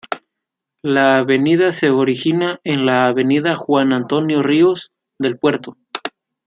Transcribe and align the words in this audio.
La 0.81 1.19
avenida 1.19 1.71
se 1.71 1.91
origina 1.91 2.59
en 2.63 2.87
la 2.87 3.05
Avenida 3.05 3.55
Juan 3.55 3.93
Antonio 3.93 4.41
Ríos 4.41 4.91
del 5.19 5.37
puerto. 5.37 5.77